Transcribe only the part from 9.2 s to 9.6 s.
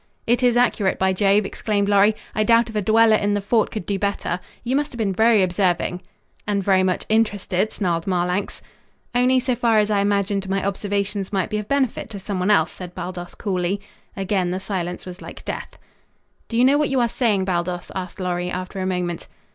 so